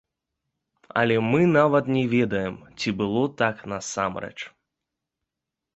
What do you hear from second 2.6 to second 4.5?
ці было так насамрэч.